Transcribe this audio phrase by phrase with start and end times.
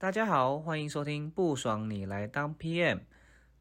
[0.00, 3.00] 大家好，欢迎收听不爽你来当 PM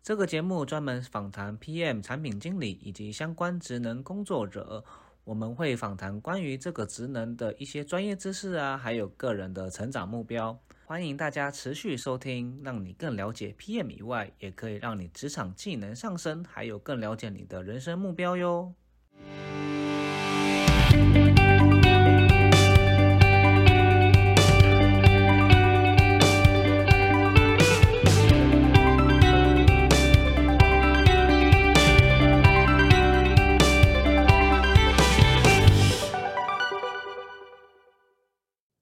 [0.02, 4.86] 这个节目，专门访谈 PM 产品经理以及相关职能工作者。
[5.26, 10.58] 我们会访谈关于这个职能的一些专业知识啊，还有个人的成长目标。
[10.86, 18.74] 欢迎大家持续收听，让你更了解 PM 以外，也可以让你职场技能上升，还有更了解你的人生目标哟。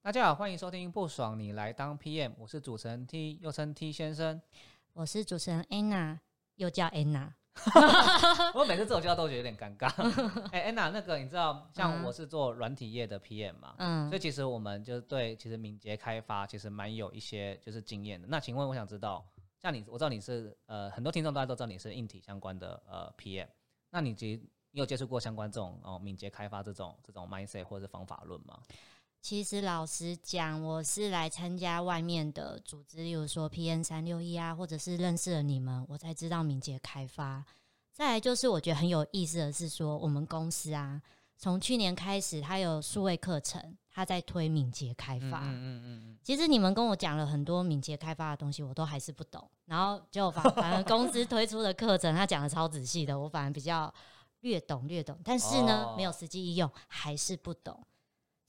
[0.08, 4.42] 大家好，欢迎收听不爽你来当 PM，我是主持人 T，又称 T 先生。
[4.94, 6.18] 我是主持人 Anna，
[6.56, 7.34] 又叫 Anna。
[8.56, 9.92] 我每次自我介绍都觉得有点尴尬。
[10.54, 18.26] 哎，Anna，那个你知道，像我是做软体业的 PM 嘛，嗯，所以其实我们就是对其实敏捷开发其实蛮有一些就是经验的。
[18.30, 19.28] 那请问，我想知道，
[19.62, 23.50] 像你，我知道你是呃很多听众大家都知道你是硬体相关的呃 PM，
[23.90, 28.58] 那你其实你有接触过相关这种哦敏捷开发这种这种 mindset 或者是方法论吗？
[29.22, 37.44] 其实老实讲，我是来参加外面的组织，例如说 P N 三六一啊，或者是认识了你们，我才知道敏捷开发。
[37.92, 41.02] 再来就是我觉得很有意思的是说，我们公司啊，
[41.38, 45.42] 从去年开始，它有数位课程，它在推敏捷开发。
[45.42, 46.18] 嗯嗯嗯。
[46.24, 49.50] 其实你们跟我讲了很多敏捷开发的东西，我都还是不懂。
[49.66, 53.94] 然后就反反而公司推出的课程，他讲的超仔细的，我反而比较
[54.42, 57.86] 略懂略懂，但是呢，没有实际应用，还是不懂。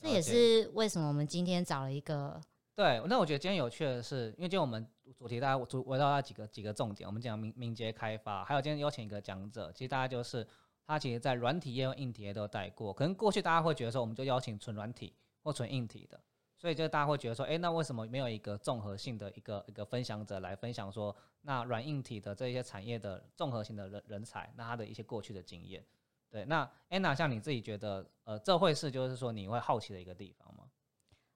[0.00, 2.41] 这也是为什么我们今天找了一个
[2.74, 3.02] 对。
[3.08, 10.46] 那我觉得今天有趣的是，因为今天我们主题大家主围绕那几个几个重点，我们讲敏敏捷开发，还有今天邀请一个讲者，其实大家就是
[10.86, 12.92] 他其实在软体业和硬体业都带过。
[12.92, 16.20] 可能过去大家会觉得说，我们就邀请纯软体或纯硬体的，
[16.56, 25.84] 所以就大家会觉得说，哎，那为什么没有一个综合性的一个一个分享者来分享说，那软硬体的这些产业的综合性的人人才，那他的一些过去的经验。
[26.30, 30.64] 对，那 Anna，像你自己觉得，呃，这会是就是说你会好奇的一个地方吗？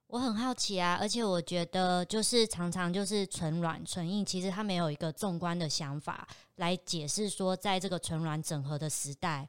[0.08, 9.48] 我很好奇啊，而且我觉得就是常常就是纯软纯硬，其实他没有一个纵观的想法来解释说，在这个纯软整合的时代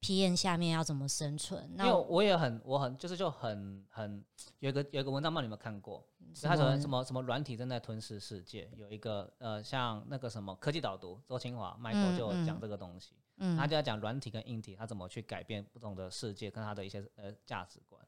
[0.00, 1.70] ，PM 下面要怎么生存。
[1.76, 4.24] 那我也很，我很就是就很很
[4.58, 6.04] 有一个有一个文章，不知道你有没有看过？
[6.42, 13.14] 他说什么什么软体正在吞噬世界，有一个呃像那个什么科技导读，周清华 Michael 就讲这个东西。
[13.14, 13.21] 嗯，
[13.56, 18.00] 他就要讲软体跟硬体，他怎么去改变不同的世界跟他的一些呃价值观。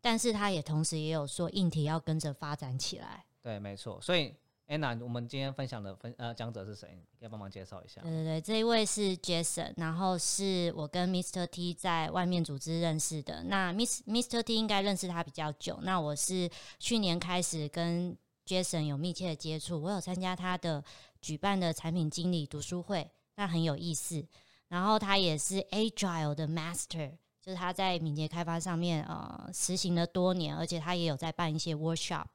[0.00, 3.24] 但是他也同时也有说，硬体要跟着发展起来。
[3.42, 4.00] 对，没错。
[4.00, 4.34] 所以
[4.68, 6.98] ，Anna，我们今天分享的分呃讲者是谁？
[7.18, 8.00] 可以帮忙介绍一下。
[8.00, 13.42] 对对对，这一位是 Jason，然后是我跟 Mr T 在外面组织认识的。
[13.44, 15.78] 那 Miss Mr T 应该认识他比较久。
[15.82, 16.48] 那我是
[16.78, 18.16] 去年开始跟
[18.46, 20.82] Jason 有密切的接触，我有参加他的
[21.20, 24.26] 举办的产品经理读书会，那很有意思。
[24.70, 27.10] 然后他也是 Agile 的 Master，
[27.42, 32.26] 就是他在敏捷开发上面呃实行了多年，而且他也有在办一些 workshop。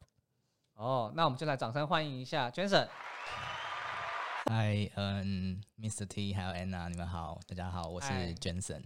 [0.73, 2.89] 哦，那我们就来掌声欢迎一下 Jason。
[4.47, 6.05] Hi，嗯，Mr.
[6.05, 8.83] T，还有 Anna，你们好，大家好，我是 Jason。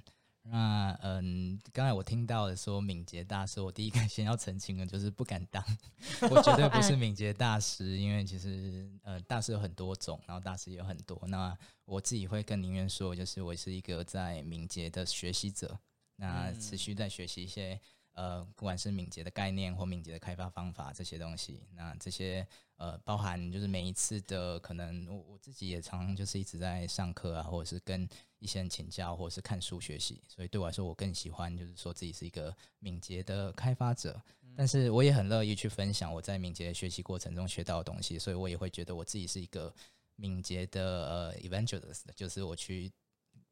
[0.52, 5.64] 那嗯，刚才我听到的说敏捷大师，我第一个先要澄清的，就是不敢当，
[6.32, 11.22] 我绝对不是敏捷大师，因为其实呃大师有很多种，然后大师也有很多。
[11.28, 15.80] 那我自己会更宁愿说，就是我是一个在敏捷的学习者，
[16.16, 17.80] 那持续在学习一些。
[18.14, 28.08] 呃，不管是敏捷的概念或敏捷的开发方法这些东西，那这些呃，包含就是每一次的可能，我我自己也常常就是一直在上课啊，或者是跟
[28.40, 30.22] 一些人请教，或者是看书学习。
[30.28, 34.22] 所以对我来说，我更喜欢就是说自己是一个敏捷的开发者，
[34.56, 38.20] 但是我也很乐意去分享我在敏捷学习过程中学到的东西。
[38.20, 39.74] 所以我也会觉得我自己是一个
[40.18, 42.92] 敏捷的呃 evangelist，就是我去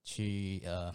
[0.03, 0.93] 去呃。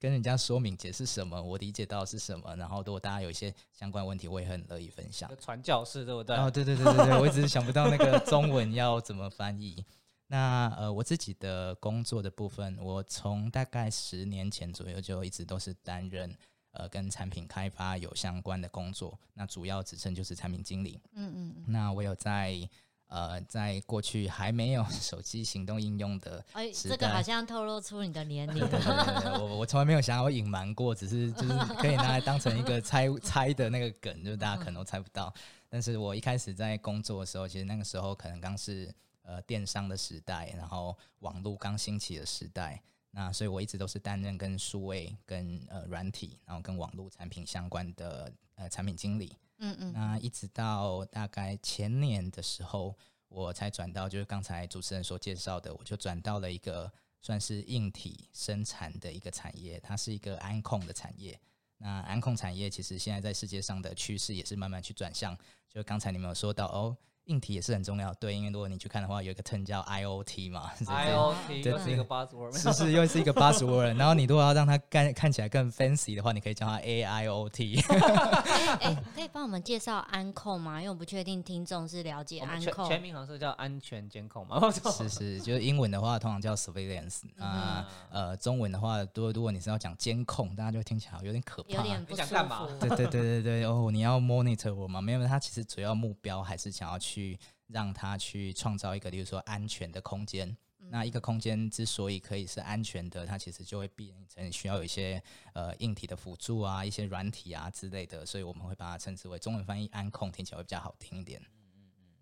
[0.00, 5.30] 跟人家说明解释什么，我理解到是什么，然后如果大家有一些相关问题，我也很乐意分享。
[5.38, 6.34] 传教士对不对？
[6.36, 9.84] 哦，对对对对对，我一直想不到那个中文要怎么翻译。
[10.26, 16.34] 那呃，我自己的工作的部分，我从大概十年前左右就一直都是担任
[16.70, 20.98] 呃跟产品开发有相关的工作，那主要职称就是产品经理。
[21.12, 21.64] 嗯嗯。
[21.66, 22.68] 那我有在。
[23.10, 28.62] 呃，在过去还没有 手机行动应用的哎，这个好像透露出你的年龄。
[28.62, 35.32] 我 我从来没有想要隐瞒过，只是就是可以拿来当成一个猜 猜的那个梗，就是大家可能都猜不到。
[35.68, 38.92] 但是我一开始在工作的时候，其实那个时候可能刚是
[39.22, 42.80] 呃电商的时代，然后网络刚兴起的时代。
[43.12, 49.36] 那所以我一直都是担任跟数位、跟呃软体，然后跟网络产品相关的呃产品经理。
[49.60, 52.96] 嗯嗯，那一直到大概前年的时候，
[53.28, 56.90] 我才转到就是刚才主持人所介绍的，我就转到了一个
[57.20, 61.38] 算是硬体生产的一个产业，它是一个安控的产业。
[61.76, 65.36] 那安控产业其实现在在世界上的趋势也是慢慢去转向，
[65.68, 66.96] 就刚才你们有说到哦。
[67.30, 73.96] 硬体也是很重要，对，因为如果你去看的话，有一个 term 叫 IOT 嘛， IOT 又是一个 buzzword，是是又是一个 buzzword。
[73.96, 77.84] 然后你如果要让它看看起来更 fancy 的话，你可以叫它 AIOT。
[78.82, 80.78] 哎，可以帮我们介绍安控吗？
[80.80, 84.60] 因为我不确定听众是了解安控，全名好像是叫安全监控嘛。
[84.72, 92.66] 是是，就是英文的话通常叫 surveillance 啊，呃，中文的话，如果如果你是要讲监控，大家就听起来有点可怕，有点不想干嘛。
[92.80, 95.00] 对对对对对，哦，你要 monitor 我吗？
[95.00, 97.19] 没有，它其实主要目标还是想要去。
[97.20, 100.56] 去让他去创造一个，例如说安全的空间。
[100.92, 105.22] 那一个空间之所以可以是安全的，它其实就会变成需要有一些
[105.52, 108.24] 呃硬体的辅助啊，一些软体啊之类的。
[108.24, 111.40] 所以我们会把它称之为中文翻译安控，听起来会比较好听一点。
[111.42, 112.14] 嗯嗯嗯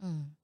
[0.00, 0.36] 嗯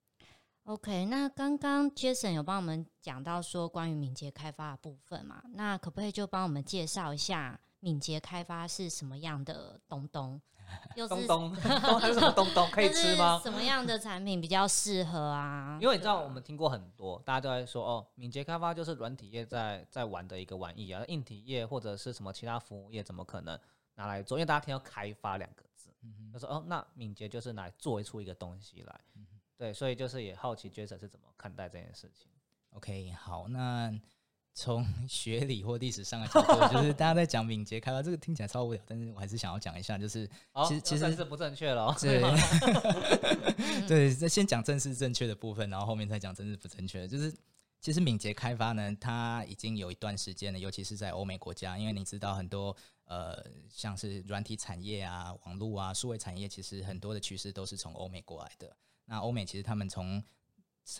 [0.64, 1.06] ，OK。
[1.06, 5.42] 那刚刚 Jason 有帮我们讲到说关于敏捷开发的部分嘛？
[5.54, 10.42] 那可不可以就帮我们介绍一下敏捷开发是什么样的东东？
[11.08, 13.40] 东东东还是什么东东 可以吃吗？
[13.42, 15.78] 什么样的产品比较适合啊？
[15.80, 23.58] 因为你知道，我们听过很多，大家都在说哦，敏捷开发就是软体业在在玩的一个玩意啊，硬体业或者是什么其他服务业怎么可能
[23.94, 24.38] 拿来做？
[24.38, 25.90] 因为大家听到开发两个字，
[26.32, 29.00] 就说哦，那敏捷就是来做出一个东西来，
[29.56, 32.30] 对，所以就是也好奇 Jason 是怎么看待这件事情。
[32.70, 33.92] OK，好，那。
[34.54, 40.28] 从 学理或历史上的角度，就是大家在讲敏捷开发，这个听起来超无聊，但是我还是想要讲一下，就是
[40.66, 41.94] 其实其实是不正确了。
[42.00, 42.20] 对，
[43.88, 47.06] 对，先讲正式正确的部分，然后后面再讲正式不正确。
[47.08, 47.34] 就是
[47.80, 52.76] 其实敏捷开发呢，它已经有一段时间了，尤其是在欧美国家，因为你知道很多
[53.06, 58.76] 呃，像是软体产业啊、网络啊、数位产业，其实很多的趋势都是从欧美过来的。
[59.06, 60.22] 那欧美其实他们从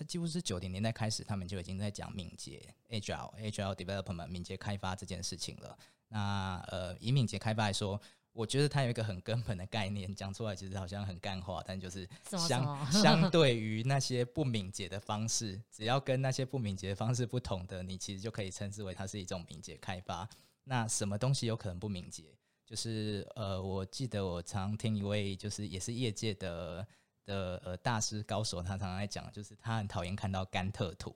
[0.07, 5.79] 几乎是九零年代开始，他们就已经在讲敏捷 （agile agile development） 敏捷开发这件事情了。
[6.09, 8.01] 那呃，以敏捷开发来说，
[8.33, 20.29] 我觉得它有一个很根本的概念，讲出来其实好像很干话，但就是相相对于那些不敏捷的方式，只要跟那些不敏捷的方式不同的，你其实就可以称之为它是一种敏捷开发。
[20.65, 22.25] 那什么东西有可能不敏捷？
[22.65, 26.87] 就是呃，我记得我常听一位就是也是业界的。
[27.25, 31.15] 的呃大师高手，他常常在讲，就是他很讨厌看到甘特图，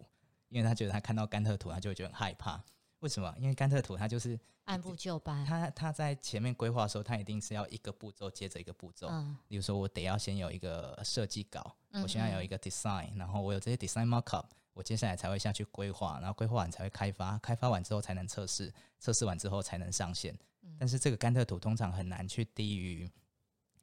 [0.49, 2.63] 因为他觉得他看到甘特图，他就会觉得很害怕。
[3.01, 3.35] 为什么？
[3.39, 9.09] 因为甘特图他就是按部就班，他他在前面规划的时候，他一定是要一个步骤接着一个步骤。
[9.11, 20.33] 嗯，比如说我得要先有一个设计稿，我现在有一个 design，然后我有这些 design markup，我接下来才会下去规划，然后规划完才会开发，开发完之后才能测试，测试完之后才能上线。
[20.63, 23.09] 嗯但是这个甘特图通常很难去低于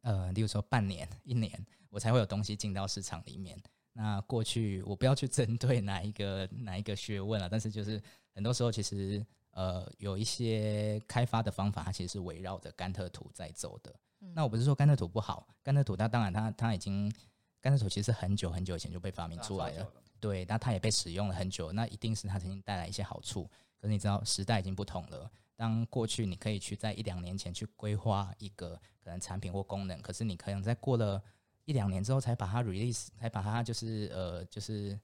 [0.02, 1.66] 呃，例如说半年、一年。
[1.92, 3.62] 我才会有东西进到市场里面。
[3.92, 8.02] 那过去我不要去针对哪一个哪一个学问了，但是就是
[8.34, 13.94] 很多时候其实呃有一些开发的方法，它其实是围绕着甘特图在走的。
[14.34, 17.14] 那我不是说甘特图不好，甘特图它当然它它已经
[17.60, 23.50] 甘特图其实很久很久以前就被发明出来了，对，那它也被使用了很久，那一定是它曾经带来一些好处。
[23.82, 31.20] 可是你知道时代已经不同了，当过去你可以去在一两年前去规划一个可能产品或功能，可是你可能在过了
[31.66, 35.00] 一两年之后才把它 release，才把它就是呃就是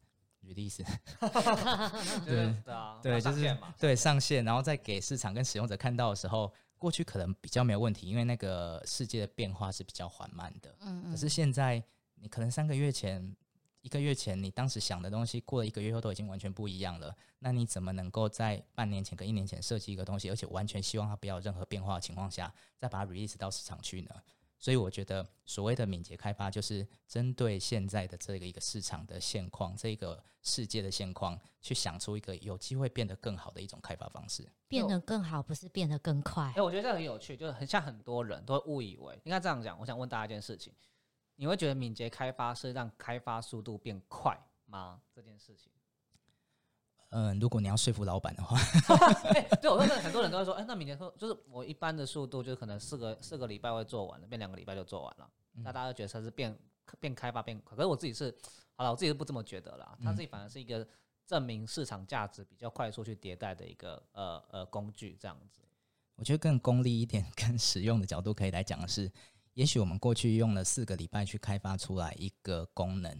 [0.45, 0.85] release，
[2.23, 2.53] 对
[3.01, 10.75] 对，就是对上线，然后再给市场跟使用者看到的时候，过去可能比较没有问题，因为那个世界的变化是比较缓慢的。
[10.81, 11.11] 嗯嗯。
[11.11, 11.83] 可是现在
[12.15, 13.35] 你可能三个月前、
[13.81, 17.15] 一个月前你当时想的东西，过了一个月后都已经完全不一样了。
[17.39, 24.09] 那你怎么能够在半年前跟一年前设计一个东西，而且完全希望它不要有任何变化的情况下，再把它 release 到市场去呢？
[24.59, 34.51] 所以我觉得，所谓的敏捷开发，就是针对现在的这个一个市场的现况，这个世界的现况，去想出一个有机会变得更好的一种开发方式。
[34.67, 36.51] 变得更好，不是变得更快。
[36.55, 39.79] 哎，我觉得这很有趣，就是很像很多人都会误以为，应该这样讲。
[39.79, 40.73] 我想问大家一件事情：
[41.37, 45.01] 你会觉得敏捷开发是让开发速度变快吗？
[45.13, 45.71] 这件事情？
[47.09, 48.57] 嗯，如果你要说服老板的话，
[49.61, 55.29] 对，我说很多人都会说，哎，那敏捷说就是我一般的速度，就可能四个四个礼拜会做完了，变两个礼拜就做完了。
[55.53, 56.57] 那大家觉得它是变
[56.99, 58.35] 变开发变快，可是我自己是
[58.75, 59.97] 好了，我自己是不这么觉得啦。
[60.03, 60.85] 它自己反而是一个
[61.25, 65.61] 证明市场价值比较快速去迭代的一个呃呃工具，这样子。
[66.15, 69.09] 我觉得更功利一点、 更实用的角度可以来讲的是，
[69.57, 73.11] 也许我们过去用了四个礼拜去开发出来一个功能，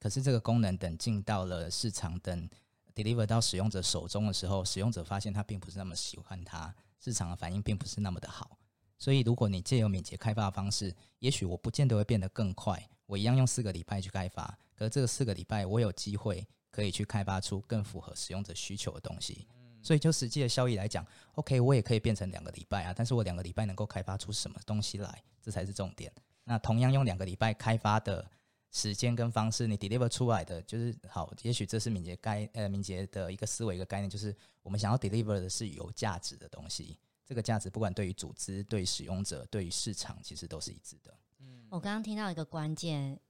[0.00, 2.48] 可是这个功能等进到了市场等。
[2.94, 8.56] deliver 到使用者手中的时候，使用者发现他并不是那么喜欢它，市场的反应并不是那么的好。
[8.96, 19.46] 所以如果你借由敏捷开发的方式，也许我不见得会变得更快，我一样用四个礼拜去开发，可是这个四个礼拜我有机会可以去开发出更符合使用者需求的东西。
[19.84, 26.10] 所以就实际的效益来讲，OK，我也可以变成两个礼拜啊，但是我两个礼拜能够开发出什么东西来，这才是重点。
[26.42, 28.26] 那同样用两个礼拜开发的
[28.70, 31.30] 时间跟方式，你 deliver 出来的就是好。
[31.42, 36.98] 也许这是敏捷概呃敏捷的一个思维一个概念，就是我们想要 deliver 的是有价值的东西。
[37.26, 41.14] 这个价值不管对于组织、对于使用者、对于市场，其实都是一致的。
[41.40, 43.20] 嗯，我刚刚听到一个关键，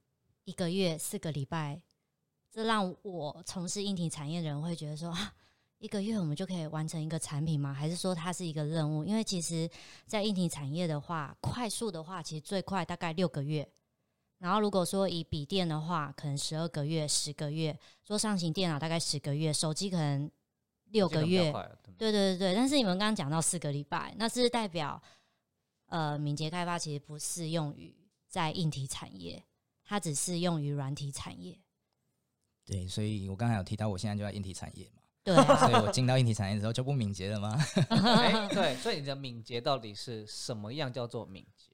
[0.45, 1.81] 一个月四个礼拜，
[2.49, 5.33] 这让我从事硬体产业的人会觉得说啊。
[5.77, 7.73] 一个月我们就可以完成一个产品吗？
[7.73, 9.03] 还是说它是一个任务？
[9.03, 9.69] 因为其实，
[10.07, 13.67] 在硬体产业的话，快速的话，其实最快大概六个月。
[14.37, 20.29] 然后如果说以笔电的话，可能十二个月、十个月；说上型电脑大概十个月，手机可能
[20.85, 21.51] 六个月。
[21.97, 22.55] 对对对对。
[22.55, 25.01] 但是你们刚刚讲到四个礼拜，那是代表
[25.87, 27.95] 呃，敏捷开发其实不适用于
[28.27, 29.43] 在硬体产业，
[29.83, 31.57] 它只适用于软体产业。
[32.65, 35.01] 对，所以我刚才有提到，我现在就在硬体产业嘛。
[35.25, 37.57] 对，所以我进到硬体产业之后就不敏捷了吗？
[38.53, 41.71] 对，所以你的敏捷到底是什么样叫做敏捷？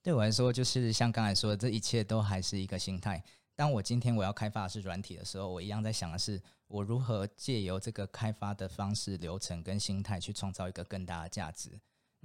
[0.00, 3.20] 对我来说，就是像刚才说的，这一切都还是一个心态。
[3.56, 11.70] 当我今天我要开发的是软体的时候，我一样在想的是，我如何借由这个开发的方式、流程跟心态，去创造一个更大的价值。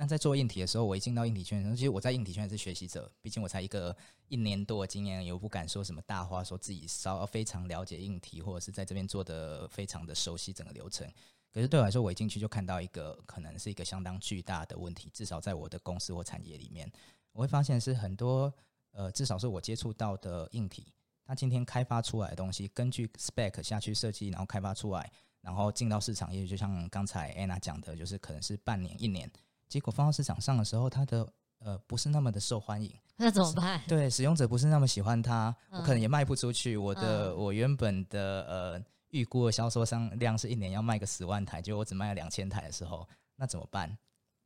[0.01, 3.95] 那在做硬体的时候，我一进到硬体圈，其实我在硬体圈是学习者，毕竟我才一个
[4.29, 11.07] 一年多的经验，也不敢说什么大话，说自己稍非常了解硬体，或者是在这边做的非常的熟悉整个流程。
[11.51, 16.91] 可是对我来说，我一进去就看到一个可能是一个相当巨大的问题，至少在我的公司或产业里面，
[17.31, 18.51] 我会发现是很多
[18.93, 20.87] 呃，至少是我接触到的硬体，
[21.27, 29.31] 它今天开发出来的东西，根据 spec 下去设计，然后开发出来，然后进到市场，也就像刚才 Anna 讲的，就是可能是半年、一年。
[29.71, 31.25] 结果放到市场上的时候，它的
[31.59, 33.81] 呃不是那么的受欢迎，那怎么办？
[33.87, 36.75] 对，使用者不是那么喜欢它，我可能也卖不出去。
[36.75, 43.97] 我的我原本的呃预估的销售商量是一年要卖个十万台，结果我只卖了两千台的时候，那怎么办？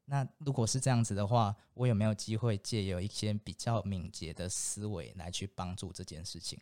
[0.05, 6.59] 那如果是这样子的话，我有没有机会借由一些比较敏捷的思维来去帮助这件事情？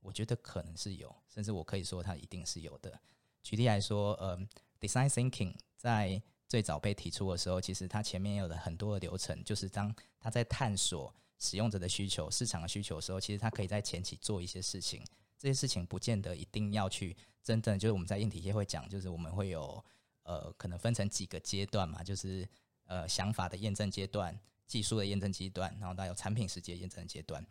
[0.00, 2.98] 我觉得可能是有，甚至我可以说它一定是有的。
[3.42, 4.38] 举例来说，呃
[4.80, 15.04] ，design thinking 在最早被提出的时候，其实它前面有了很多的流程，就是当他在探索使用者的需求、市场的需求的时候，其实他可以在前期做一些事情。
[15.38, 19.84] 这些事情不见得一定要去真正，就是我们在硬体业会讲，就是我们会有
[20.22, 22.48] 呃，可能分成几个阶段嘛，就是
[22.84, 27.44] 呃想法的验证阶段、技术的验证阶段，然后到有产品实际验证阶段。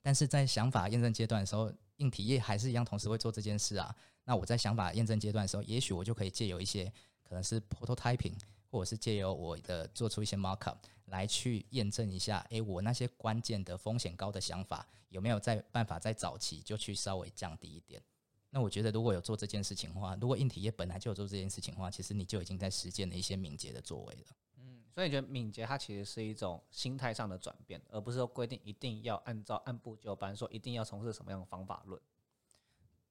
[0.00, 3.92] 但是在想法验证阶段的时候，硬体业还是一样同时会做这件事啊。
[4.22, 6.92] 那我在想法验证阶段的时候，也许我就可以借由一些。
[7.28, 8.34] 可能是 prototyping，
[8.70, 18.02] 或者是借由我的做出一些 markup 来去验证一下，诶，我那些关键的风险高的想法有没有在办法在早期就去稍微降低一点？
[18.50, 24.22] 那我觉得如果有做这件事情的话，如果硬体业本来就有做这件事情的话，其实你就已经在实践了一些敏捷的作为了。
[24.56, 32.00] 嗯，所以你觉得敏捷它其实是一种心态上的转变，而不是说规定一定要按照按部就班，说一定要从事什么样的方法论。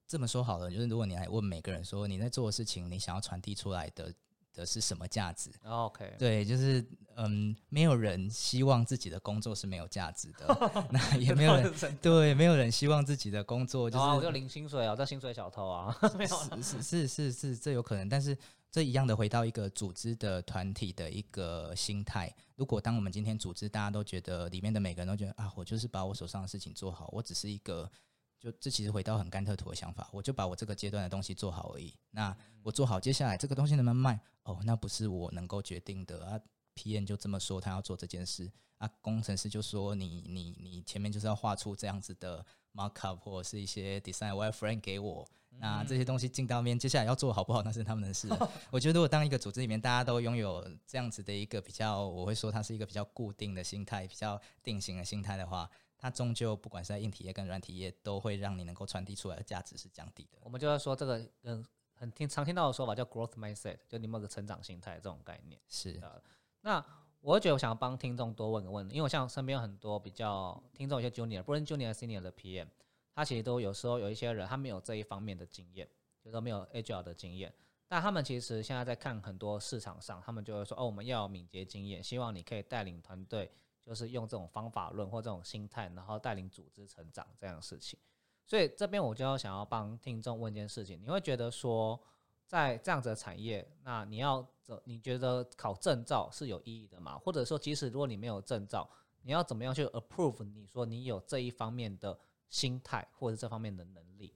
[0.08, 4.14] 这么说好了，就是如果你来问每个人说你在做的事情，你想要传递出来的
[4.54, 6.84] 的是什么价值？OK，对，就是
[7.18, 15.94] 嗯，没有人希望自己的工作是没有价值的， 那也没有人 对，没有人希望自己的工作就是我就领薪水啊，叫薪水小偷啊，
[16.64, 18.36] 是是是是，这有可能，但是
[18.72, 22.34] 这一样的回到一个组织的团体的一个心态。
[22.56, 27.92] 如果当我们今天组织大家都觉得里面的每个人都觉得啊，我就是把我手上的事情做好，我只是一个。
[28.40, 31.94] 就这其实回到很甘特图的想法，我就把我这个阶段的东西做好而已。
[32.12, 34.20] 那我做好，接下来这个东西能不能卖？
[34.44, 36.40] 哦，那不是我能够决定的啊。
[36.76, 38.88] PM 就这么说，他要做这件事啊。
[39.02, 45.28] 工程师就说你你你前面就是要画出这样子的 markup 或者是一些 design wireframe 给我。
[45.60, 48.30] 那这些东西进到面，接下来要做好不好，那是他们的事。
[48.70, 55.68] 我觉得如果当一个组织里面大家都拥有这样子的一个比较，我会说它是一个比较固定的心态，比较定型的心态的话。
[55.98, 60.38] 它终究不管是在硬体业跟软体业，都会让你能够传递出来的价值是降低的。
[60.42, 65.60] 我们就要说这个，嗯，很听常听到的说法叫 growth mindset，就你们有个成长心态这种概念。
[65.68, 66.24] 是的。
[66.62, 66.84] 那
[67.20, 72.68] 我觉得我想要帮听众多问个问题，因为我像身边有很多比较听众，有些 junior，不论 junior senior 的 PM，
[73.16, 75.90] 他其实都有时候有一些人他没有这一方面的经验，
[76.24, 77.52] 就是说没有 agile 的经验，
[77.88, 83.52] 但他们其实现在在看很多市场上，他们就会说，哦，我们要有敏捷经验，希望你可以带领团队。
[83.88, 87.98] 就是用这种方法论或这种心态，然后带领组织成长这样的事情。
[88.46, 91.98] 所以这边我就要想要帮听众问一件事情：你会觉得说，
[92.46, 94.78] 在这样子的产业，那你要怎？
[94.84, 97.18] 你觉得考证照是有意义的吗？
[97.18, 98.90] 或者说，即使如果你没有证照，
[99.22, 100.44] 你要怎么样去 approve？
[100.44, 104.34] 你说你有这一方面的心态或者这方面的能力？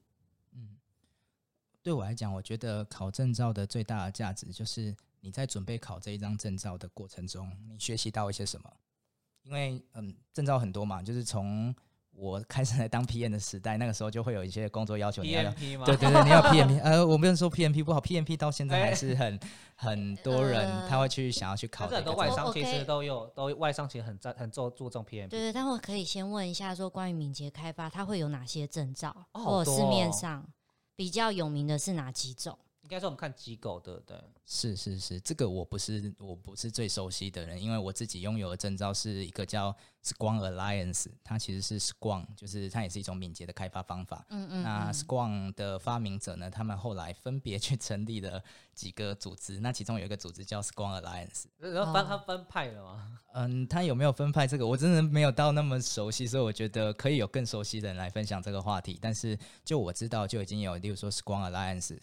[0.53, 0.77] 嗯，
[1.83, 8.73] 对我来讲，我觉得考证照的最大的价值就是你在准备考这一张证照的过程中，你学习到一些什么？
[9.43, 11.73] 因为嗯，证照很多嘛，就是从
[12.13, 15.85] 我开始来当 PM 的时代，那个时候就会有一些工作要求，你要 PMP 吗？
[15.85, 19.39] 对对对，你要 PMP， 呃，我没有说 PMP 不好，PMP 到现在还是很
[19.75, 21.87] 很多人他会去想要去考。
[21.87, 25.29] 很多外商其实都有，都外商其实很在很注注重 PMP。
[25.29, 30.45] 对对，但我可以先问一下，说关于敏捷开发，它会有哪些证照，哦好多或者市面哦上
[30.95, 32.57] 比较有名的是哪几种？
[32.81, 34.17] 应该说我们看机构，对不对？
[34.45, 39.73] 是是是，这个我不是我不是最熟悉的人，因为我自己拥有的证照是一个叫
[40.03, 44.25] Squam Alliance，它其实是 Squam，就是它也是一种敏捷的开发方法。
[44.29, 51.45] 嗯嗯那嗯 Squam 的发明者呢，他们后来分别去成立了几个组织，那其中有一个组织叫 Squam Alliance。
[51.59, 53.19] 然后分哦他分派了吗？
[53.33, 58.99] 嗯，他有没有分派这个，我真的没有到那么熟悉，所以我觉得可以有更熟悉的人来分享这个话题。
[59.01, 61.97] 但是就我知道，就已经有，例如说 Squam Alliance、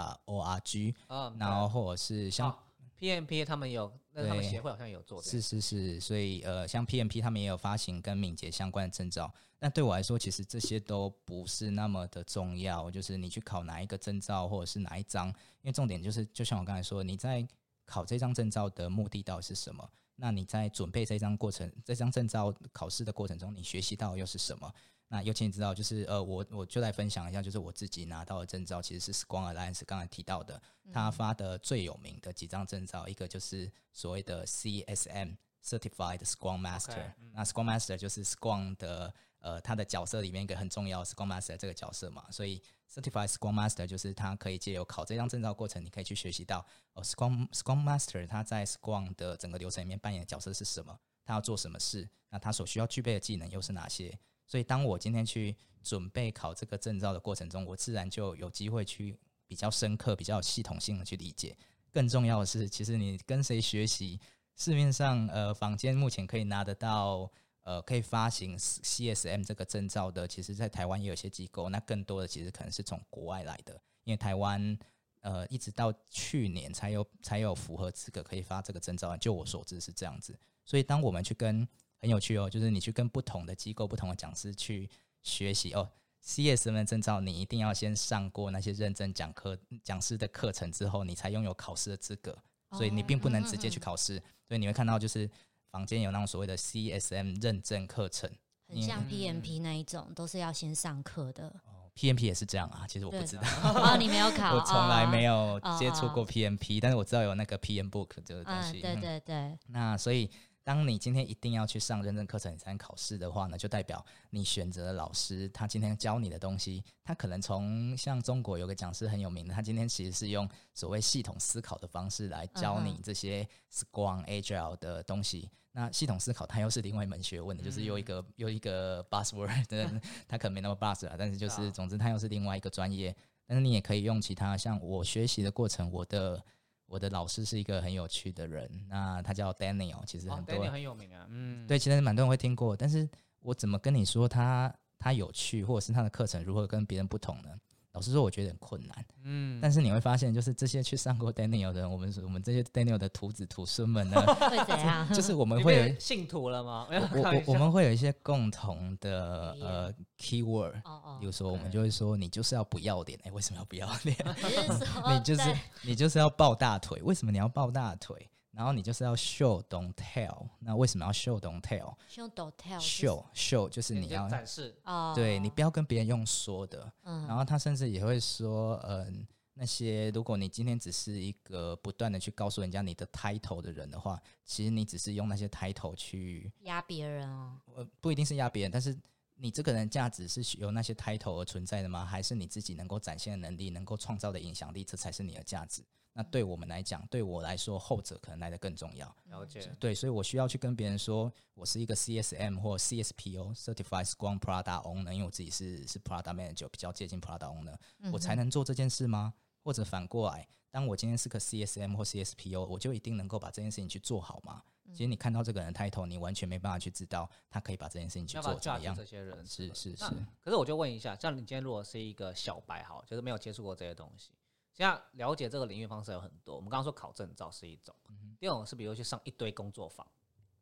[0.00, 2.58] Squam 的 ORG，啊，然后或者是像像
[2.98, 5.28] PMP 他们有，那他们协会好像有做的。
[5.28, 9.32] 是是是，所以呃，像 PMP 他们也有发行跟敏捷相关的证照。
[9.58, 12.90] 那对我来说，其实这些都不是那么的重要。
[12.90, 17.46] 就是你去考哪一个证照，或者是哪一张，因为重点就是，就像我刚才说，你在
[17.84, 19.86] 考这张证照的目的到底是什么？
[20.16, 24.72] 那你在准备这张过程、这张证照考试的过程中，你学习到又是什么？
[25.12, 30.62] 那尤其你知道，就是呃，我我就来分享一下，就是我自己拿到的证照，其实是 Squam Alliance 刚才提到的，
[30.92, 37.32] 他发的最有名的几张证照，一个就是所谓的 CSM Certified Scrum Master，、嗯。
[37.34, 48.24] 那 Scrum Master 就是 Scrum 的呃他的角色里面一个很重要的 Scrum Master 这个角色嘛，所以 Certified Scrum Master 就是他可以借由考这张证照过程，你可以去学习到哦 Scrum Scrum Master
[48.28, 54.16] 他在 Scrum 的整个流程里面扮演的角色是什么，他要做什么事，那他所需要具备的技能又是哪些？
[54.50, 59.16] 所以当我今天去准备考这个证照的过程中，我自然就有机会去
[59.46, 61.56] 比较深刻、比较系统性的去理解。
[61.92, 64.18] 更重要的是，其实你跟谁学习，
[64.56, 74.76] 市面上呃坊间目前可以拿得到呃可以发行 CSM 这个证照的，其实在台湾也有一些机构，那更多的其实可能是从国外来的，因为台湾
[75.20, 80.36] 呃一直到去年才有才有符合资格可以发这个证照，就我所知是这样子。
[80.64, 81.66] 所以当我们去跟
[82.00, 84.88] 很有趣哦，就是你去跟不同的机构、不同的讲师去
[85.22, 85.88] 学习哦。
[86.22, 92.36] CSM 的证照，你一定要先上过那些认证讲课讲师的课程之后，你才拥有考试的资格。
[92.72, 94.22] 所以你并不能直接去考试。
[94.46, 95.28] 所以你会看到，就是
[95.70, 98.30] 房间有那种所谓的 CSM 认证课程
[98.68, 101.48] 很像嗯 PMP 那一种，都是要先上课的。
[101.48, 102.86] 哦，PMP 也是这样啊。
[102.86, 108.80] 其实我不知道，哦，你没有考， 我从来没有有接触过 PMP，但是我知道有那个 PM Book 这个东嗯，西。
[108.80, 110.30] 对嗯对对，那所以，
[110.62, 125.50] 当你今天一定要去上认证课程，你才能考试的话呢，就代表你选择的老师，他今天教你的东西，他可能从像中国有个讲师很有名的，他今天其实是用所谓系统思考的方式来教嗯你这些 Scrum Agile 的东西。
[125.72, 129.88] 那系统思考它又是另外一门学问的，就是又一个又一个 buzzword，的，
[130.26, 133.14] 它可能没那么 buzz 啊，但是就是啊总之它又是另外一个专业。
[133.46, 136.44] 但是你也可以用其他，像我学习的过程，我的
[136.90, 143.08] 我的老师是一个很有趣的人，那他叫 Daniel，其实哦很多、，Daniel 很有名啊，嗯，对，其实蛮多人会听过，但是
[143.42, 147.48] 我怎么跟你说他他有趣，或者是他的课程如何跟别人不同呢？
[147.92, 149.04] 老实说，我觉得很困难。
[149.24, 155.08] 嗯，但是你会发现，就是这些去上过 Daniel 的人，我们我们这些 Daniel 的徒子徒孙们呢， 会怎样？
[155.12, 156.86] 就是我们你会有变信徒了吗？
[156.90, 164.16] 我我我们会有一些共同的呃 keyword，哦比如哦，说我们就会说你就是要不要脸，哎、为什么要不要脸？
[165.12, 168.30] 你就是你就是要抱大腿，为什么你要抱大腿？
[168.52, 176.92] 然后你就是要 show don't tell，那为什么要 show don't tell？show 用 don't tell，show show 就是你要展示，哦，对你不要跟别人用说的。
[177.04, 188.98] 嗯，然后他甚至也会说，嗯、那些如果你今天只是一个不断的去告诉人家你的 title 的人的话，其实你只是用那些 title 去，压别人哦，呃，不一定是压别人，但是
[189.40, 192.04] 你这个人价值是由那些 title 而存在的吗？
[192.04, 195.82] 还是你自己能够展现的能力、能够创造的影响力，这才是你的价值？
[196.12, 199.06] 那对我们来讲，对我来说，后者可能来得更重要。
[199.26, 207.76] 了解，对，所以我需要去跟别人说，我是一个 CSM 或 CSPO Certified Scrum Product Owner，因为我自己是是 Product Manager，比较接近 Product Owner，、
[208.12, 209.32] 我才能做这件事吗？
[209.62, 214.62] 或者反过来，当我今天是个 CSM 或 CSPO，我就一定能够把这件事情去做好吗？
[214.92, 219.04] 其实你看到这个人的 title，你完全没办法去知道他可以把这件事情去做怎么样这。
[219.04, 219.46] 些人？
[219.46, 220.10] 是是是那，
[220.42, 224.30] 可是我就问一下，像你今天如果是一个小白，好，就是没有接触过这些东西，
[224.72, 226.56] 其现在了解这个领域方式有很多。
[226.56, 227.94] 我们刚刚说考证照是一种，
[228.38, 230.06] 第二种是比如去上一堆工作坊，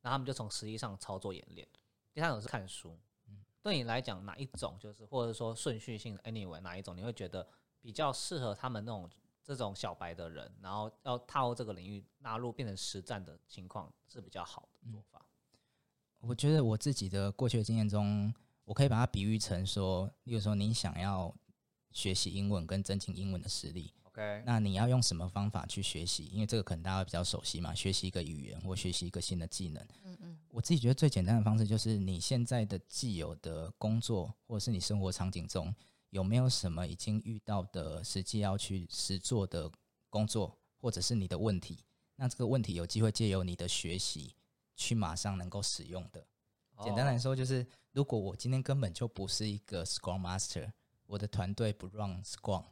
[0.02, 1.66] 然后他们就从实际上操作演练。
[2.12, 2.98] 第三种是看书。
[3.62, 7.46] 对你来讲，哪一种就是或者说顺序性，anyway 哪一种你会觉得
[7.80, 9.08] 比较适合他们那种
[9.54, 15.24] 这种小白的人，然后要踏入这个领域纳入变成实战的情况是比较好的做法？
[16.20, 18.32] 我觉得我自己的过去的经验中，
[18.64, 21.34] 我可以把它比喻成说，例如说你想要
[21.92, 26.26] 学习英文跟增进英文的实力，OK，那你要用什么方法去学习？
[26.26, 29.82] 因为这个可能大家比较熟悉嘛，学习一个语言或学习一个新的技能。
[30.04, 35.74] 嗯嗯，我自己觉得最简单的方式就是你现在的既有的工作或者是你生活场景中
[36.10, 39.70] 有没有什么已经遇到的实际要去实做的
[40.10, 41.84] 工作，或者是你的问题？
[42.16, 44.34] 那这个问题有机会借由你的学习。
[44.80, 46.24] 去马上能够使用的，
[46.84, 50.70] 简单来说就是，如果我今天根本就不是一个 Scrum Master，
[51.04, 52.64] 我的团队不 run Scrum，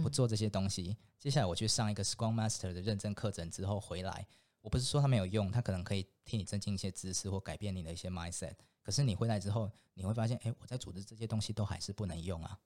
[0.00, 4.24] 不做这些东西，接下来我去上一个 Scrum Master 的认证课程之后回来，
[4.60, 12.56] 我不是说它没有用，它可能可以替你增进一些知识或改变你的一些 mindset，可是你回来之后，你会发现，哎，我在组织这些东西都还是不能用啊，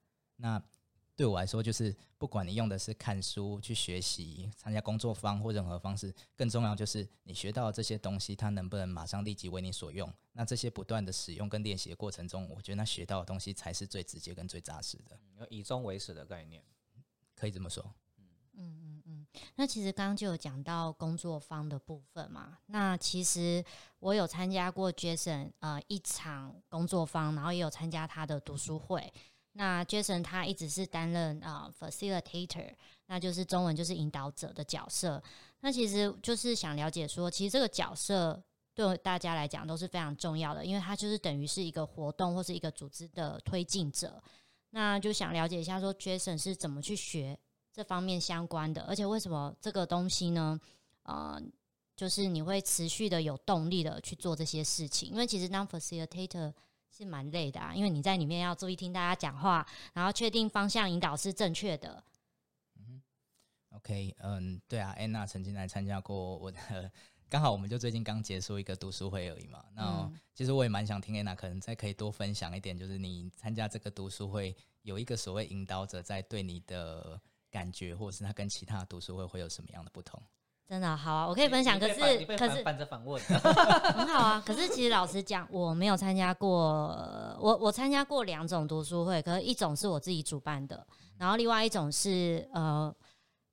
[0.42, 0.62] 那。
[1.14, 10.10] 对我来说，就是不管你用的是看书去学习、参加工作坊或任何方式，更重要就是你学到这些东西，它能不能马上立即为你所用？
[10.32, 15.46] 那这些不断的使用跟练习的过程中，我觉得那学到的东西才是最直接跟最扎实的。
[15.50, 16.64] 以终为始的概念，
[17.36, 17.84] 可以这么说。
[18.16, 18.24] 嗯
[18.54, 19.26] 嗯嗯嗯。
[19.56, 22.58] 那其实刚刚就有讲到工作方的部分嘛。
[22.66, 23.62] 那其实
[23.98, 29.12] 我有参加过 Jason 呃一场工作坊，然后也有参加他的读书会。
[29.54, 32.72] 那 Jason 他一直是担任啊 facilitator，
[33.06, 35.22] 那就是中文就是引导者的角色。
[35.60, 38.42] 那其实就是想了解说，其实这个角色
[38.74, 44.22] 对大家来讲都是非常重要的，因为他就是等于是一个活动或是一个组织的推进者。
[44.70, 47.38] 那就想了解一下说，Jason 是怎么去学
[47.70, 50.58] 这方面相关的，而且为什么这个东西呢？
[51.02, 51.38] 呃，
[51.94, 56.54] 就是你会持续的有动力的去做这些事情，因为其实当 facilitator。
[56.94, 62.04] 是蛮累的啊，因为你在里面要注意听大家讲话，然后确定方向引导是正确的。
[62.76, 63.02] 嗯
[63.70, 66.92] ，OK，嗯，对啊，安娜曾经来参加过我的，
[67.30, 69.64] 刚好我们就最近刚结束一个读书会而已嘛。
[69.74, 77.18] 那其实我也蛮想听安娜，可能再可以多分享一点，就是你参加这个读书会有一个所谓引导者在对你的
[77.50, 80.22] 感觉，或者是他跟其他读书会会有什么样的不同？
[80.68, 81.78] 真的好啊，我可以分享。
[81.78, 84.42] 可是可是反着反问， 很好啊。
[84.46, 86.48] 可是其实老实讲，我没有参加过。
[87.38, 90.86] 我我参加过两种读书会，可是一种是我自己主办的，
[91.18, 92.94] 然后另外一种是呃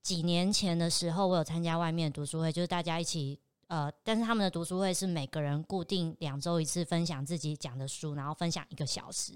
[0.02, 9.34] 几年前的时候，我有参加外面读书会，就是大家一起呃，但是他们的读书会是每个人固定两周一次分享自己讲的书，然后分享一个小时。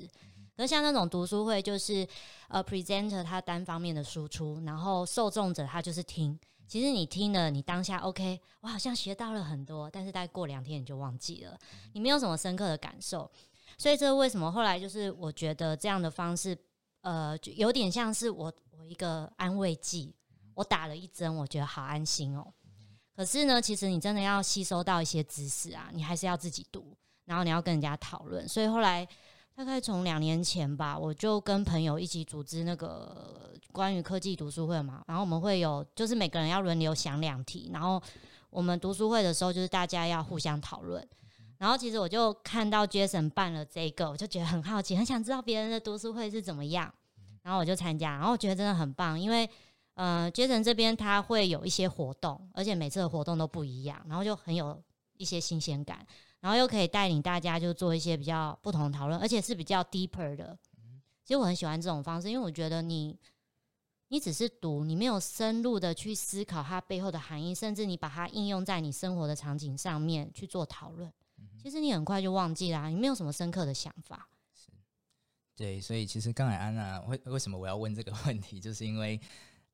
[0.55, 2.07] 可像那种读书会，就是
[2.47, 6.39] 呃 presenter 他单方面的输出，然后受众者他就是听。
[6.67, 11.57] 其实你听了，你当下 OK，我好像学到了很多，但是大概过两天你就忘记了，
[11.91, 13.29] 你没有什么深刻的感受。
[13.77, 16.57] 所以这为什么后来就是我觉得这样的方式，
[17.01, 20.15] 呃，就有点像是我我一个安慰剂，
[20.55, 22.53] 我打了一针，我觉得好安心哦。
[23.15, 28.47] 可是呢，其实你真的要吸收到一些知识啊，你还是要自己读，然后你要跟人家讨论。
[28.47, 29.07] 所以后来。
[29.55, 38.01] 大概从两年前吧，我就跟朋友一起组织那个关于科技读书会嘛，然后我们会有，就是每个人要轮流想两题，然后
[38.49, 41.07] 我们读书会的时候，就是大家要互相讨论。
[41.59, 46.91] 然后其实我就看到 Jason 办了这个，我就觉得很好奇，很想知道别人的读书会是怎么样，
[47.43, 49.47] 然后我就参加，然后我觉得真的很棒，因为
[49.93, 54.81] 呃，Jason 这边他会有一些活动，而且每次的活动都不一样，然后就很有
[55.17, 56.05] 一些新鲜感。
[56.43, 60.59] 然后又可以带领大家就做一些比较不同的讨论，而且是比较 deeper 的。
[61.23, 63.17] 其实我很喜欢这种方式，因为我觉得你
[64.09, 71.09] 你只是读，你没有深入的去思考它背后的含义，甚至你把它应用在你生活的场景上面去做讨论，
[71.57, 74.27] 其实你很快就忘记啦，你没有什么深刻的想法。
[74.53, 74.67] 是，
[75.55, 79.17] 对，所以其实刚才安娜为为什么我要问这个问题，就是因为。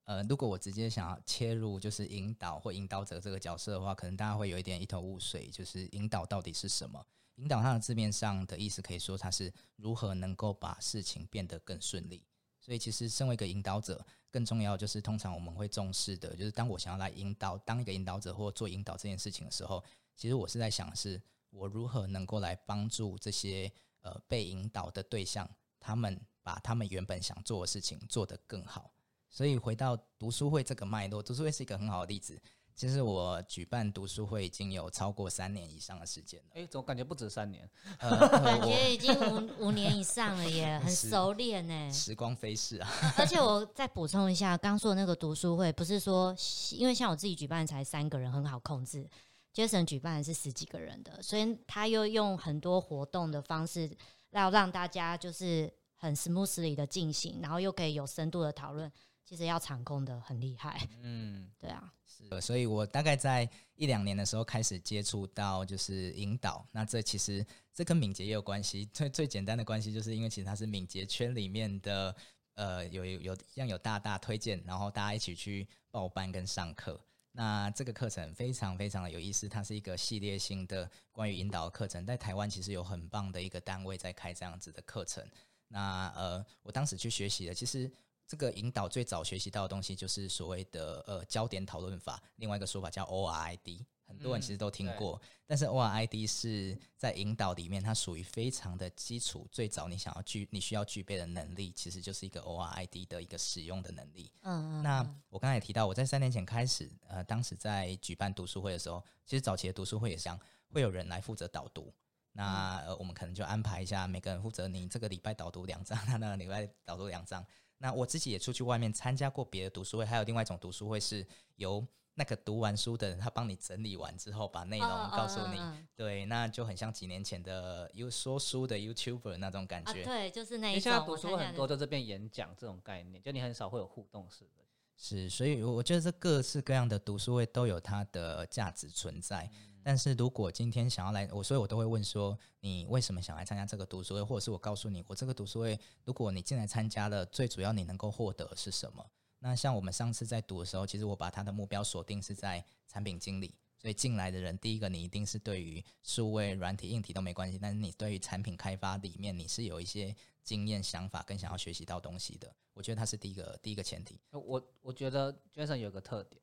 [0.09, 5.51] 呃，如果我直接想要切入，就是引导或引导者这个角色的话，可能大家会有一点一头雾水。
[5.51, 7.05] 就是引导到底是什么？
[7.35, 12.25] 引导它的字面上的意思，可以说它是如何能够把事情变得更顺利。
[12.59, 19.83] 所以，其实身为一个引导者，更重要就是通常我们会重视的，就是当我想要来引导，当一个引导者或做引导这件事情的时候，
[20.15, 25.47] 其实我是在想，是我如何能够来帮助这些呃被引导的对象，
[25.79, 28.91] 他们把他们原本想做的事情做得更好。
[29.29, 32.39] 所以回到读书会这个脉络，读书会是一个很好的例子。
[32.75, 36.45] 其实我举办读书会已经有超过三年以上的时间了。
[36.53, 37.69] 哎，怎么感觉不止三年？
[37.99, 41.91] 感觉已经五五年以上了耶， 很熟练呢。
[41.91, 42.89] 时光飞逝啊！
[43.17, 46.33] 而且我再补充一下，刚说的那个读书会，不是说
[46.71, 49.05] 因为像我自己举办才三个人很好控制
[49.53, 53.91] ，Jason 举办的是十几个人的，所以他又用很多活动的方式，
[54.29, 58.89] 要让大家就是很 smoothly 的进行，然后又可以有深度的讨论。
[59.29, 72.15] 其实要场控的很厉害，嗯， 对啊，是，所以我大概在一两年的时候开始接触到就是引导，那这其实这跟敏捷也有关系，最最简单的关系就是因为其实它是敏捷圈里面的，
[72.55, 76.99] 呃，有有有像有大大推荐，然后大家一起去报班跟上课，
[77.31, 85.23] 那这个课程非常非常的有意思，它是一个系列性的关于引导的课程，在台湾其实有很棒的一个单位在开这样子的课程，
[85.67, 87.91] 那呃，我当时去学习的其实。
[88.29, 95.19] 这个引导最早学习到的东西就是所谓的呃焦点讨论法，另外一个说法叫 O R I D，很多人其实都听过。
[95.47, 104.31] 但是 O R I D 是在引导里面，它属于非常的基础，最早你想要具你需要具备的能力，其实就是一个 O R I D 的一个使用的能力。
[104.43, 104.83] 嗯嗯。
[104.83, 110.39] 那我刚才也提到，我在三年前开始，呃，当时在举办读书会的时候，其实早期的读书会也像
[110.71, 111.91] 会有人来负责导读，
[112.33, 117.43] 那呃我们可能就安排一下，每个人负责你这个礼拜导读两章， 那那个礼拜导读两章。
[117.79, 125.57] 那我自己也出去外面参加过别的读书会，还有另外一种读书会是由那个读完书的人他帮你整理完之后，把内容告诉你。
[125.95, 130.03] 对，那就很像几年前的有说书的 YouTuber 那种感觉。
[130.03, 130.81] 对，就是那一种。
[130.81, 134.65] 现在读书很多，就这边演讲这种概念，就你很少会有互动式的。
[134.97, 139.49] 是，所以我觉得这各式各样的读书会都有它的价值存在。
[139.83, 149.05] 但是如果今天想要来，我所以我都会问说，你为什么想来参加这个读书会，或者是我告诉你，我这个读书会，如果你进来参加了，最主要你能够获得是什么？
[149.39, 160.13] 那像我们上次在读的时候，其实我把他的目标锁定是在产品经理，所以进来的人，第一个你一定是对于数位、软体、硬体都没关系，但是你对于产品开发里面你是有一些
[160.43, 164.19] 经验、想法跟想要学习到东西的，我觉得它是第一个第一个前提。
[164.31, 166.41] 我我觉得 Jason 有个特点。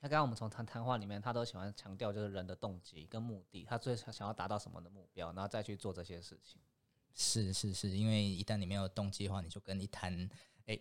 [0.00, 6.60] 那刚刚我们从谈谈话里面，他都喜欢强调就是人的动机跟目的，他最想想要达到什么的目标，然后再去做这些事情。
[7.14, 10.28] 是是是，因为一旦你没有动机的话，你就跟一滩
[10.66, 10.76] 哎，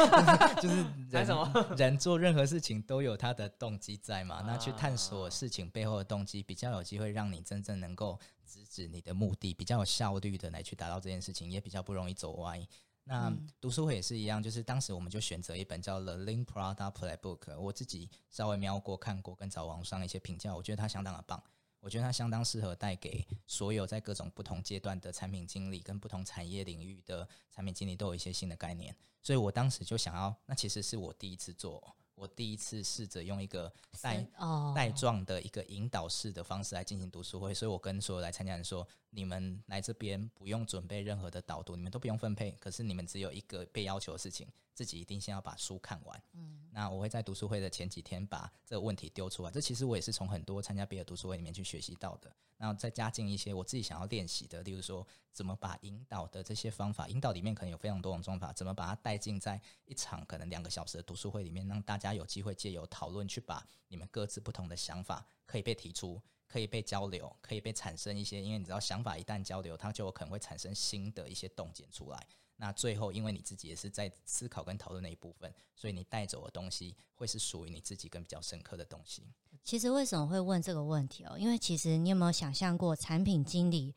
[0.62, 0.76] 就是
[1.10, 4.42] 人什么人做任何事情都有他的动机在嘛？
[4.46, 12.66] 那去探索事情背后的动机，比较有机会让你真正能够直指你的目的，比较有效率的来去达到这件事情，也比较不容易走歪。
[13.06, 21.42] 那读书会也是一样，就是当时我们就选择一本叫《The Lean Product Playbook》，我自己稍微瞄过、看过，跟找网上一些评价，我觉得它相当的棒。
[21.80, 28.96] 我觉得它相当适合带给所有在各种不同阶段的产品经理跟不同产业领域的产品经理都有一些新的概念。
[29.20, 31.94] 所以我当时就想要，那其实是我第一次做。
[32.14, 34.26] 我第一次试着用一个带
[34.74, 44.46] 带状的一个引导式的方式来进行读书会，所以我跟所有来参加人说：你们来这边不用准备任何的导读，你们都不用分配，可是你们只有一个被要求的事情。
[44.74, 46.22] 自己一定先要把书看完。
[46.32, 49.50] 嗯，那我会在读书会的前几天把这个问题丢出来。
[49.52, 52.28] 这其实我也是从很多参加别的读书会里面去学习到的。
[52.56, 68.40] 然后再加进一些我自己想要练习的，例如说怎么把引导的这些方法，引导里面可能有非常多种方法，怎么把它带进在一场可能两个小时的读书会里面，让大家有机会借由讨论去把你们各自不同的想法可以被提出，可以被交流，可以被产生一些。
[68.40, 72.26] 因为你知道，想法一旦交流，它就有可能会产生新的一些洞见出来。
[72.56, 79.26] 那最后，因为你自己也是在思考跟讨论那一部分，所以你带走的东西会是属于你自己跟比较深刻的东西。
[79.64, 81.36] 其实为什么会问这个问题哦？
[81.36, 83.92] 因为其实你有没有想象过，产品经理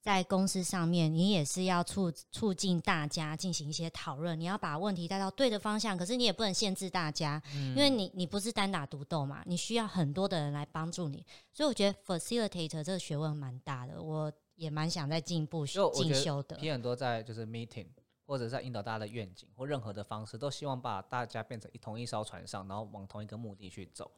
[0.00, 5.98] 在公司上面，你也是要促促进大家进行一些讨论，你要把问题带到对的方向。
[5.98, 11.26] 可是你也不能限制大家，因为你你不是单打独斗嘛，你需要很多的人来帮助你。
[11.52, 14.00] 所以我觉得 facilitator 这个学问蛮大的。
[14.00, 16.56] 我也蛮想再进一步进修的。
[16.56, 17.88] P 很多在就是 meeting，
[18.24, 24.10] 或者在引导大家的愿景或任何的方式，都希望把大家变成一同一艘船上，然后往同一个目的去走。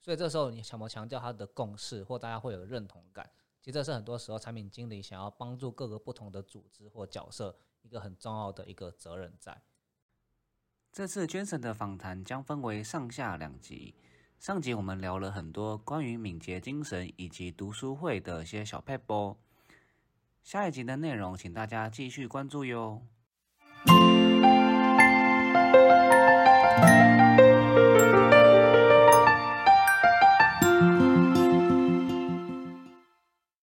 [0.00, 3.28] 所以这时候你想不强调他的共识，或大家会有认同感？
[3.62, 9.62] 其实这是很多时候产品经理想要帮助各个不同的组织或角色一个很重要的一个责任在。
[10.90, 13.94] 这次娟神的访谈将分为上下两集。
[14.40, 19.38] 上集我们聊了很多关于敏捷精神以及读书会的一些小 p 波。
[20.42, 23.06] 下一集的内容，请大家继续关注哟。